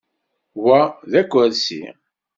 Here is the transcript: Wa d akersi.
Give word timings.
Wa 0.63 0.79
d 1.11 1.13
akersi. 1.21 1.83